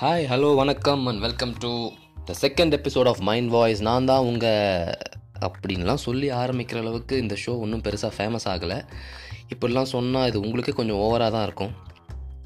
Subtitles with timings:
[0.00, 1.70] Hi hello வணக்கம் and welcome to
[2.24, 4.94] the second episode of mind voice நான் தான் உங்கள்
[5.40, 8.78] அப்படின்லாம் சொல்லி ஆரம்பிக்கிற அளவுக்கு இந்த ஷோ ஒன்றும் பெருசாக ஃபேமஸ் ஆகலை.
[9.54, 11.72] இப்படிலாம் சொன்னால் இது உங்களுக்கே கொஞ்சம் ஓவராக தான் இருக்கும்.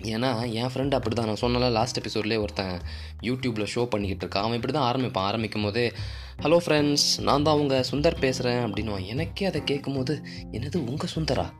[0.02, 2.80] ஏன்னா என் ஃப்ரெண்டு அப்படி தான் நான் சொன்னல லாஸ்ட் எபிசோட்லேயே ஒருத்தன்
[3.22, 4.46] யூடியூப்பில் ஷோ பண்ணிக்கிட்டு இருக்கான்.
[4.46, 5.28] அவன் இப்படி தான் ஆரம்பிப்பான்.
[5.30, 5.92] ஆரம்பிக்கும் போதே
[6.42, 10.22] ஹலோ ஃப்ரெண்ட்ஸ் நான் தான் உங்கள் சுந்தர் பேசுகிறேன் அப்படின்னுவான் எனக்கே அதை கேட்கும்போது
[10.52, 11.50] என்னது உங்கள் சுந்தரா?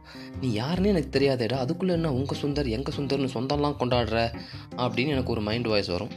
[0.41, 1.53] நீ யாருன்னு எனக்கு தெரியாதேடா.
[1.53, 4.39] அதுக்குள்ளே என்ன உங்கள் சுந்தர் எங்கள் சுந்தர்னு சொந்தம்லாம் கொண்டாடுற?
[4.77, 6.09] அப்படின்னு எனக்கு ஒரு மைண்ட் வாய்ஸ் வரும்.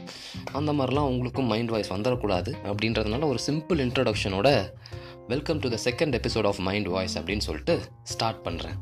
[0.52, 4.70] அந்த மாதிரிலாம் உங்களுக்கும் மைண்ட் வாய்ஸ் வந்துடக்கூடாது அப்படின்றதுனால ஒரு simple இன்ட்ரடக்ஷனோட
[5.28, 8.76] welcome to the second episode of mind voice அப்படின்னு சொல்லிட்டு ஸ்டார்ட் பண்ணுறேன்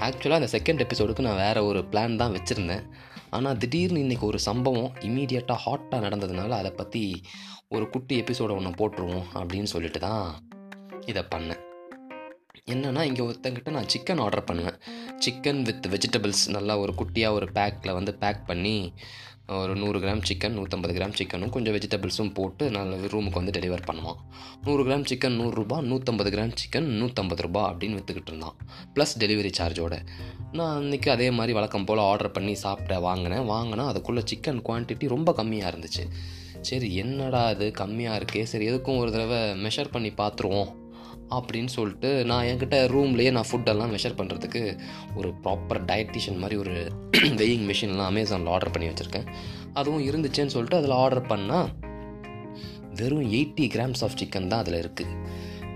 [0.00, 2.82] ஆக்சுவலாக அந்த செகண்ட் எபிசோடுக்கு நான் வேறு ஒரு பிளான் தான் வச்சுருந்தேன்.
[3.30, 7.20] ஆனால் திடீர்னு இன்றைக்கி ஒரு சம்பவம் இமீடியட்டாக ஹாட்டாக நடந்ததுனால அதை பற்றி
[7.68, 10.48] ஒரு குட்டி எபிசோடை ஒன்று போட்டுருவோம் அப்படின்னு சொல்லிட்டு தான்
[11.06, 11.62] இதை பண்ணேன்.
[12.70, 14.78] என்னென்னா இங்கே ஒருத்தங்கிட்ட நான் சிக்கன் ஆர்டர் பண்ணுவேன்.
[15.26, 18.92] சிக்கன் வித் வெஜிடபிள்ஸ் நல்லா ஒரு குட்டியாக ஒரு பேக்கில் வந்து பேக் பண்ணி
[19.54, 24.16] ஒரு நூறு கிராம் சிக்கன் நூற்றம்பது கிராம் சிக்கனும் கொஞ்சம் வெஜிடபிள்ஸும் போட்டு நல்ல ரூமுக்கு வந்து டெலிவர் பண்ணுவான்.
[24.64, 28.56] நூறு கிராம் சிக்கன் நூறுரூபா நூற்றம்பது கிராம் சிக்கன் நூற்றம்பது ரூபா அப்படின்னு விற்றுக்கிட்டு இருந்தான்.
[28.94, 29.96] ப்ளஸ் டெலிவரி சார்ஜோட
[30.52, 33.44] நான் அன்றைக்கி அதே மாதிரி வழக்கம் போல் ஆர்டர் பண்ணி சாப்பிட வாங்கினேன்.
[33.52, 36.04] வாங்கினா அதுக்குள்ளே சிக்கன் குவான்டிட்டி ரொம்ப கம்மியாக இருந்துச்சு.
[36.60, 38.42] சரி என்னடா இது கம்மியாக இருக்கே?
[38.42, 40.70] சரி எதுக்கும் ஒரு தடவை மெஷர் பண்ணி பார்த்துருவோம்.
[41.30, 44.78] அப்படின்னு சொல்லிட்டு நான் என்கிட்ட ரூம்லேயே நான் ஃபுட்டெல்லாம் மெஷர் பண்ணுறதுக்கு
[45.14, 49.26] ஒரு ப்ராப்பர் டயட்டிஷியன் மாதிரி ஒரு வெயிங் மிஷின்லாம் அமேசானில் ஆர்டர் பண்ணி வச்சுருக்கேன்.
[49.72, 51.68] அதுவும் இருந்துச்சுன்னு சொல்லிட்டு அதில் ஆர்டர் பண்ணால்
[52.96, 55.14] வெறும் எயிட்டி கிராம்ஸ் ஆஃப் சிக்கன் தான் அதில் இருக்குது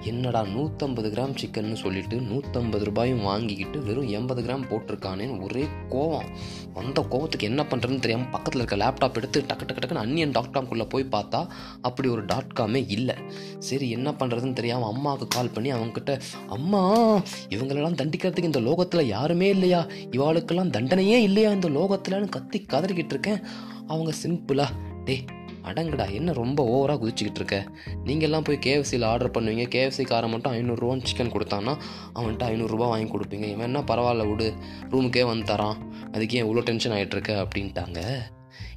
[0.05, 6.29] என்னடா நூற்றம்பது கிராம் சிக்கன்னு சொல்லிட்டு நூற்றம்பது ரூபாயும் வாங்கிக்கிட்டு வெறும் எண்பது கிராம் போட்டிருக்கானேன்னு ஒரே கோவம்.
[6.75, 10.89] அந்த கோவத்துக்கு என்ன பண்ணுறதுன்னு தெரியாமல் பக்கத்தில் இருக்க லேப்டாப் எடுத்து டக்கு டக்கு டக்குன்னு அன்னியன் டாட் காம்குள்ளே
[10.89, 11.47] போய் பார்த்தா
[11.81, 13.15] அப்படி ஒரு டாட் காமே இல்லை.
[13.59, 17.17] சரி என்ன பண்ணுறதுன்னு தெரியாமல் அம்மாவுக்கு கால் பண்ணி அவங்கக்கிட்ட அம்மா
[17.49, 19.87] இவங்களெல்லாம் தண்டிக்கிறதுக்கு இந்த லோகத்தில் யாருமே இல்லையா?
[20.11, 23.43] இவாளுக்கெல்லாம் தண்டனையே இல்லையா இந்த லோகத்தில்னு கத்தி கதறிக்கிட்டு இருக்கேன்.
[23.87, 24.69] அவங்க சிம்பிளாக
[25.05, 25.25] டே
[25.65, 27.69] அடங்குடா என்ன ரொம்ப ஓவராக குதிச்சுக்கிட்டு இருக்க?
[28.05, 29.65] நீங்கள்லாம் போய் கேஎஃப்சியில் ஆர்டர் பண்ணுவீங்க.
[29.77, 31.77] கேஎஃப்சி மட்டும் ஐநூறுரூவான்னு சிக்கன் கொடுத்தான்னா
[32.15, 33.43] அவன்கிட்ட ஐநூறுரூவா வாங்கி கொடுப்பீங்க.
[33.43, 34.55] இவன் என்ன பரவாயில்ல விடு
[34.91, 35.77] ரூமுக்கே வந்து தரான்.
[36.13, 38.01] அதுக்கு ஏன் இவ்வளோ டென்ஷன் ஆகிட்டுருக்க அப்படின்ட்டாங்க.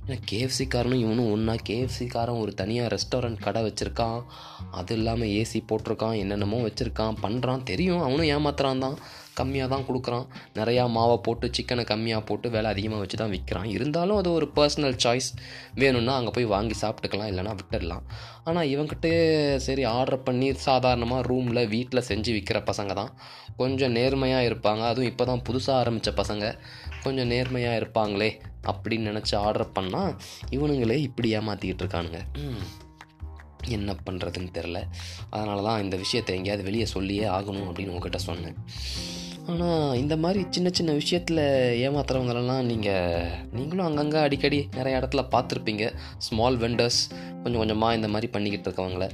[0.07, 4.23] ஏன்னா கேஎஃப்சி காரனும் இவனும் ஒன்றா கேஎஃப்சி காரன் ஒரு தனியாக ரெஸ்டாரண்ட் கடை வச்சுருக்கான்.
[4.71, 7.15] அது இல்லாமல் ஏசி போட்டிருக்கான் என்னென்னமோ வச்சுருக்கான்.
[7.21, 8.97] பண்ணுறான் தெரியும் அவனும் ஏமாத்துறான் தான்
[9.39, 10.25] கம்மியாக தான் கொடுக்குறான்.
[10.59, 13.69] நிறையா மாவை போட்டு சிக்கனை கம்மியாக போட்டு விலை அதிகமாக வச்சு தான் விற்கிறான்.
[13.75, 15.29] இருந்தாலும் அது ஒரு பர்சனல் சாய்ஸ்
[15.81, 18.05] வேணும்னா அங்கே போய் வாங்கி சாப்பிட்டுக்கலாம் இல்லைனா விட்டுடலாம்.
[18.49, 19.09] ஆனால் இவங்கிட்ட
[19.67, 23.11] சரி ஆர்டர் பண்ணி சாதாரணமாக ரூமில் வீட்டில் செஞ்சு விற்கிற பசங்க தான்.
[23.61, 24.83] கொஞ்சம் நேர்மையாக இருப்பாங்க.
[24.91, 26.45] அதுவும் இப்போ தான் புதுசாக ஆரம்பித்த பசங்க.
[27.03, 28.31] கொஞ்சம் நேர்மையாக இருப்பாங்களே
[28.71, 30.13] அப்படின்னு நினச்சி ஆர்டர் பண்ணால்
[30.57, 32.21] இவனுங்களே இப்படி ஏமாற்றிக்கிட்டு இருக்கானுங்க.
[33.75, 34.79] என்ன பண்ணுறதுன்னு தெரில
[35.33, 38.57] அதனால தான் இந்த விஷயத்தை எங்கேயாவது வெளியே சொல்லியே ஆகணும் அப்படின்னு உங்ககிட்ட சொன்னேன்.
[39.51, 41.41] ஆனால் இந்த மாதிரி சின்ன சின்ன விஷயத்தில்
[41.85, 45.85] ஏமாத்துறவங்களெல்லாம் நீங்கள் நீங்களும் அங்கங்கே அடிக்கடி நிறைய இடத்துல பார்த்துருப்பீங்க.
[46.17, 47.01] ஸ்மால் வெண்டர்ஸ்
[47.43, 49.07] கொஞ்சம் கொஞ்சமாக இந்த மாதிரி பண்ணிக்கிட்டு இருக்கவங்கள.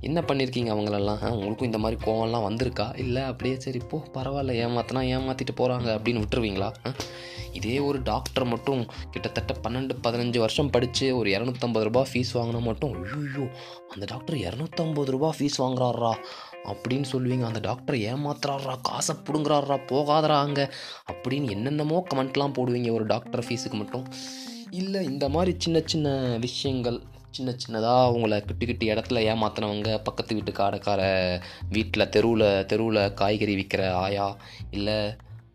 [0.00, 1.22] என்ன பண்ணியிருக்கீங்க அவங்களெல்லாம்?
[1.36, 2.86] உங்களுக்கும் இந்த மாதிரி கோவம்லாம் வந்திருக்கா?
[3.04, 6.70] இல்லை அப்படியே சரி போ பரவாயில்ல ஏமாத்தினா ஏமாற்றிட்டு போகிறாங்க அப்படின்னு விட்டுருவீங்களா?
[7.52, 12.94] இதே ஒரு டாக்டர் மட்டும் கிட்டத்தட்ட பன்னெண்டு பதினஞ்சு வருஷம் படித்து ஒரு இரநூத்தம்பது ரூபா ஃபீஸ் வாங்கினா மட்டும்
[13.04, 13.44] ஐயோ
[13.92, 16.12] அந்த டாக்டர் இரநூத்தம்பது ரூபா ஃபீஸ் வாங்குறாரா
[16.72, 17.44] அப்படின்னு சொல்லுவீங்க.
[17.50, 20.66] அந்த டாக்டரை ஏமாத்துறாரா காசை பிடுங்குறாரா போகாதரா அங்கே
[21.12, 22.90] அப்படின்னு என்னென்னமோ கமெண்ட்லாம் போடுவீங்க.
[22.92, 24.06] ஒரு டாக்டர் ஃபீஸுக்கு மட்டும்.
[24.70, 26.98] இல்லை இந்த மாதிரி சின்ன சின்ன விஷயங்கள்
[27.30, 31.02] சின்ன சின்னதாக உங்களை கிட்டி கிட்டி இடத்துல ஏமாத்தினவங்க பக்கத்து வீட்டு காடைக்கார
[31.70, 34.36] வீட்டில் தெருவில் தெருவில் காய்கறி விற்கிற ஆயா
[34.70, 34.98] இல்லை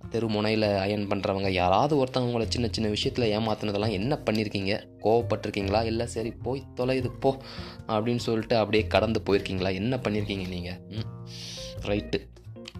[0.09, 5.83] தெரு முனையில் அயன் பண்ணுறவங்க யாராவது ஒருத்தவங்க உங்களை சின்ன சின்ன விஷயத்தில் ஏமாத்தினதெல்லாம் என்ன பண்ணியிருக்கீங்க கோவப்பட்டிருக்கீங்களா?
[5.83, 7.37] இல்லை சரி போய் தொலைது போ
[7.87, 9.73] அப்படின்னு சொல்லிட்டு அப்படியே கடந்து போயிருக்கீங்களா?
[9.73, 10.79] என்ன பண்ணியிருக்கீங்க நீங்கள்
[11.85, 12.29] ரைட்டு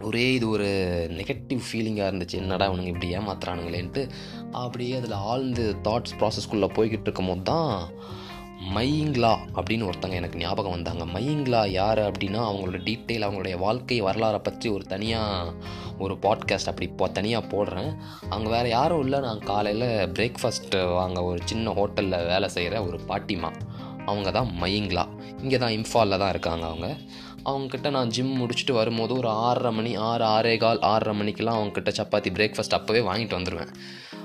[0.01, 0.67] ஒரே இது ஒரு
[1.11, 2.33] நெகட்டிவ் ஃபீலிங்காக இருந்துச்சு.
[2.33, 4.09] என்னடா அவனுங்க இப்படி ஏமாத்துறானுங்களேன்ட்டு.
[4.51, 7.91] அப்படியே அதில் ஆழ்ந்து தாட்ஸ் ப்ராசஸ்க்குள்ளே போய்கிட்டு இருக்கும் போது தான்
[8.61, 11.05] மையிங்லா அப்படின்னு ஒருத்தங்க எனக்கு ஞாபகம் வந்தாங்க.
[11.05, 15.53] மையிங்லா யார் அப்படின்னா அவங்களோட டீட்டெயில் அவங்களுடைய வாழ்க்கை வரலாறை பற்றி ஒரு தனியாக
[15.97, 17.97] ஒரு பாட்காஸ்ட் அப்படி இப்போ தனியாக போடுறேன்.
[18.29, 19.19] அங்கே வேறு யாரும் இல்லை.
[19.19, 23.51] நான் காலையில் பிரேக்ஃபாஸ்ட்டு வாங்க ஒரு சின்ன ஹோட்டலில் வேலை செய்கிற ஒரு பாட்டிமா
[24.05, 25.05] அவங்க தான் மையிங்லா
[25.41, 26.97] இங்கே தான் இம்ஃபாலில் தான் இருக்காங்க அவங்க.
[27.43, 32.31] அவங்கக்கிட்ட நான் ஜிம் முடிச்சுட்டு வரும்போது ஒரு ஆறரை மணி ஆறு ஆறே கால் ஆறரை மணிக்கெலாம் அவங்கக்கிட்ட சப்பாத்தி
[32.31, 33.73] பிரேக்ஃபாஸ்ட் அப்போவே வாங்கிட்டு வந்துடுவேன்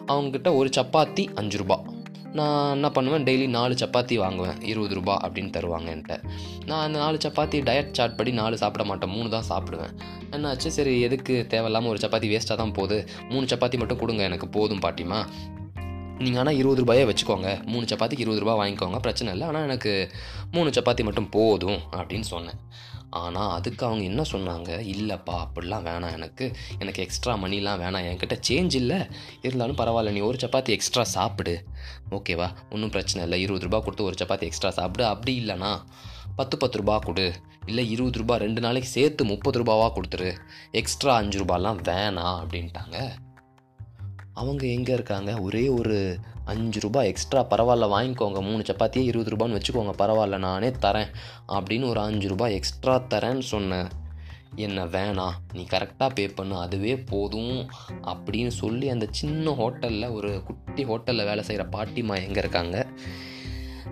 [0.06, 1.82] அவங்கக்கிட்ட ஒரு சப்பாத்தி அஞ்சு ரூபா.
[2.32, 6.16] நான் என்ன பண்ணுவேன் டெய்லி நாலு சப்பாத்தி வாங்குவேன் இருபது ரூபா அப்படின்னு தருவாங்க என்கிட்ட.
[6.66, 9.92] நான் அந்த நாலு சப்பாத்தி டயட் சார்ட் படி நாலு சாப்பிட மாட்டேன் மூணு தான் சாப்பிடுவேன்.
[10.30, 10.66] என்னாச்சு?
[10.66, 13.08] சரி எதுக்கு தேவையில்லாமல் ஒரு சப்பாத்தி வேஸ்ட்டாக தான் போகுது.
[13.28, 15.20] மூணு சப்பாத்தி மட்டும் கொடுங்க எனக்கு போதும் பாட்டிமா.
[16.18, 17.64] நீங்கள் ஆனால் இருபது ரூபாயே வச்சுக்கோங்க.
[17.64, 19.48] மூணு சப்பாத்திக்கு இருபது ரூபா வாங்கிக்கோங்க பிரச்சனை இல்லை.
[19.48, 20.10] ஆனால் எனக்கு
[20.52, 22.60] மூணு சப்பாத்தி மட்டும் போதும் அப்படின்னு சொன்னேன்.
[23.10, 24.68] ஆனால் அதுக்கு அவங்க என்ன சொன்னாங்க?
[24.68, 26.52] இல்லைப்பா அப்படிலாம் வேணாம் எனக்கு.
[26.78, 28.06] எனக்கு எக்ஸ்ட்ரா மணிலாம் வேணாம்.
[28.06, 29.06] என்கிட்ட சேஞ்ச் இல்லை.
[29.42, 31.64] இருந்தாலும் பரவாயில்ல நீ ஒரு சப்பாத்தி எக்ஸ்ட்ரா சாப்பிடு.
[32.10, 33.40] ஓகேவா ஒன்றும் பிரச்சனை இல்லை.
[33.40, 35.06] இருபது ரூபா கொடுத்து ஒரு சப்பாத்தி எக்ஸ்ட்ரா சாப்பிடு.
[35.06, 35.78] அப்படி இல்லைனா
[36.36, 37.32] பத்து பத்து ரூபா கொடு.
[37.66, 40.36] இல்லை இருபது ரூபா ரெண்டு நாளைக்கு சேர்த்து முப்பது ரூபாவாக கொடுத்துரு.
[40.70, 43.08] எக்ஸ்ட்ரா அஞ்சு ரூபாலாம் வேணாம் அப்படின்ட்டாங்க.
[44.34, 45.40] அவங்க எங்கே இருக்காங்க?
[45.40, 48.40] ஒரே ஒரு அஞ்சு ரூபாய் எக்ஸ்ட்ரா பரவாயில்ல வாங்கிக்கோங்க.
[48.42, 49.92] மூணு சப்பாத்தியே இருபது ரூபான்னு வச்சுக்கோங்க.
[49.98, 51.12] பரவாயில்ல நானே தரேன்.
[51.48, 53.88] அப்படின்னு ஒரு அஞ்சு ரூபாய் எக்ஸ்ட்ரா தரேன்னு சொன்னேன்
[54.54, 57.56] என்ன வேணாம் நீ கரெக்டாக பே பண்ணு அதுவே போதும்
[58.02, 62.86] அப்படின்னு சொல்லி அந்த சின்ன ஹோட்டலில் ஒரு குட்டி ஹோட்டலில் வேலை செய்கிற பாட்டிமா எங்கே இருக்காங்க?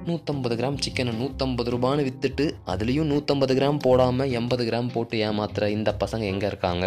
[0.07, 5.97] நூற்றம்பது கிராம் சிக்கனை நூற்றம்பது ரூபான்னு விற்றுட்டு அதுலேயும் நூற்றம்பது கிராம் போடாமல் எண்பது கிராம் போட்டு ஏமாத்துற இந்த
[6.05, 6.87] பசங்க எங்கே இருக்காங்க?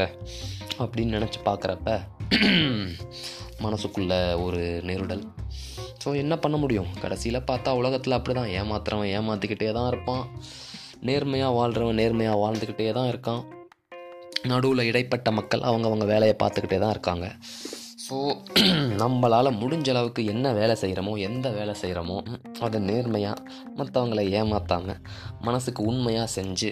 [0.80, 2.00] அப்படின்னு நினச்சி பார்க்குறப்ப
[3.66, 4.14] மனசுக்குள்ள
[4.46, 5.24] ஒரு நெருடல்.
[6.04, 6.90] ஸோ என்ன பண்ண முடியும்?
[7.02, 10.26] கடைசியில் பார்த்தா உலகத்தில் அப்படி தான் ஏமாத்துறவன் ஏமாற்றிக்கிட்டே தான் இருப்பான்.
[11.02, 13.42] நேர்மையாக வாழ்கிறவன் நேர்மையாக வாழ்ந்துக்கிட்டே தான் இருக்கான்.
[14.52, 17.28] நடுவில் இடைப்பட்ட மக்கள் அவங்கவுங்க வேலையை பார்த்துக்கிட்டே தான் இருக்காங்க.
[18.08, 18.18] ஸோ
[19.02, 22.18] நம்மளால் முடிஞ்ச அளவுக்கு என்ன வேலை செய்கிறோமோ எந்த வேலை செய்கிறோமோ
[22.60, 23.44] அதை நேர்மையாக
[23.76, 25.00] மற்றவங்கள ஏமாற்றாமல்
[25.42, 26.70] மனசுக்கு உண்மையாக செஞ்சு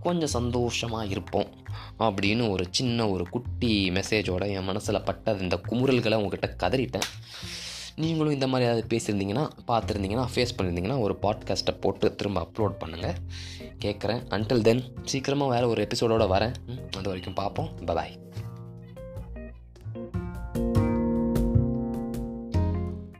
[0.00, 1.50] கொஞ்சம் சந்தோஷமாக இருப்போம்
[1.98, 7.08] அப்படின்னு ஒரு சின்ன ஒரு குட்டி மெசேஜோட என் மனசில் பட்டது இந்த குமுறல்களை உங்ககிட்ட கதறிட்டேன்.
[7.96, 13.18] நீங்களும் இந்த மாதிரி ஏதாவது பேசியிருந்தீங்கன்னா பார்த்துருந்தீங்கன்னா ஃபேஸ் பண்ணியிருந்தீங்கன்னா ஒரு பாட்காஸ்ட்டை போட்டு திரும்ப அப்லோட் பண்ணுங்கள்
[13.78, 16.56] கேட்குறேன் அன்டில் தென் சீக்கிரமாக வேறு ஒரு எபிசோடோடு வரேன்.
[16.96, 17.70] அது வரைக்கும் பார்ப்போம்.
[17.86, 18.14] பாய்